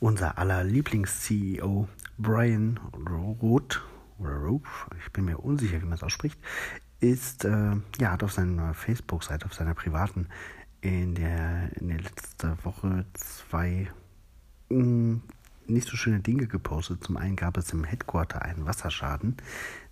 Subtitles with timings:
[0.00, 2.78] unser aller Lieblings-CEO Brian
[3.40, 3.80] Roth,
[4.18, 4.62] oder Roth,
[5.04, 6.38] ich bin mir unsicher, wie man es ausspricht,
[7.00, 10.28] ist, äh, ja, hat auf seiner Facebook-Seite, auf seiner privaten,
[10.80, 13.88] in der, in der letzten Woche zwei
[14.68, 15.22] mh, mm,
[15.66, 17.04] nicht so schöne Dinge gepostet.
[17.04, 19.36] Zum einen gab es im Headquarter einen Wasserschaden,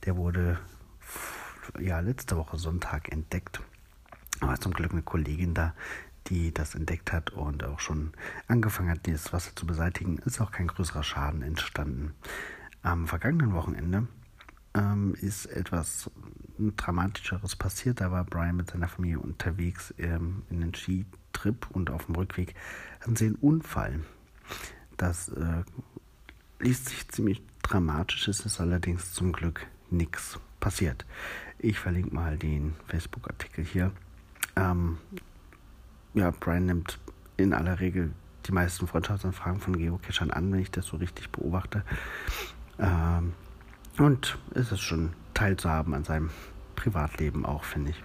[0.04, 0.58] der wurde
[1.78, 3.60] ja letzte Woche Sonntag entdeckt.
[4.40, 5.74] Aber zum Glück eine Kollegin da,
[6.28, 8.12] die das entdeckt hat und auch schon
[8.48, 12.14] angefangen hat, dieses Wasser zu beseitigen, ist auch kein größerer Schaden entstanden.
[12.82, 14.06] Am vergangenen Wochenende
[14.74, 16.10] ähm, ist etwas
[16.58, 18.00] Dramatischeres passiert.
[18.00, 22.54] Da war Brian mit seiner Familie unterwegs ähm, in den Skitrip und auf dem Rückweg
[23.00, 24.00] hatten sie einen Unfall.
[24.96, 25.62] Das äh,
[26.60, 31.04] liest sich ziemlich dramatisch, es ist allerdings zum Glück nichts passiert.
[31.58, 33.92] Ich verlinke mal den Facebook-Artikel hier.
[34.56, 34.98] Ähm,
[36.16, 36.98] ja, Brian nimmt
[37.36, 38.10] in aller Regel
[38.46, 41.82] die meisten Freundschaftsanfragen von Geocachern an, wenn ich das so richtig beobachte.
[42.78, 43.34] Ähm,
[43.98, 46.30] und es ist schon teilzuhaben an seinem
[46.74, 48.02] Privatleben auch, finde ich.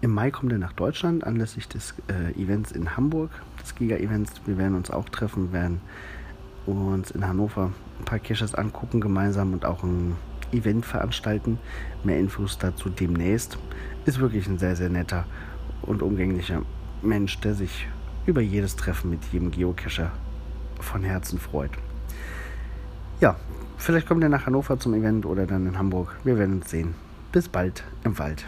[0.00, 4.32] Im Mai kommt er nach Deutschland anlässlich des äh, Events in Hamburg, des Giga-Events.
[4.46, 5.80] Wir werden uns auch treffen, werden
[6.64, 10.16] uns in Hannover ein paar Caches angucken gemeinsam und auch ein
[10.52, 11.58] Event veranstalten.
[12.02, 13.58] Mehr Infos dazu demnächst.
[14.06, 15.26] Ist wirklich ein sehr, sehr netter
[15.82, 16.62] und umgänglicher
[17.02, 17.88] Mensch, der sich
[18.26, 20.10] über jedes Treffen mit jedem Geocacher
[20.80, 21.72] von Herzen freut.
[23.20, 23.36] Ja,
[23.76, 26.16] vielleicht kommt er nach Hannover zum Event oder dann in Hamburg.
[26.24, 26.94] Wir werden uns sehen.
[27.32, 28.46] Bis bald im Wald.